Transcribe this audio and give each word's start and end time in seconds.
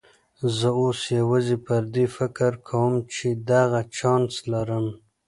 زه 0.57 0.67
اوس 0.81 0.99
یوازې 1.19 1.57
پر 1.65 1.81
دې 1.93 2.05
فکر 2.17 2.51
کوم 2.67 2.93
چې 3.13 3.27
دغه 3.49 3.79
چانس 3.97 4.33
لرم. 4.51 4.85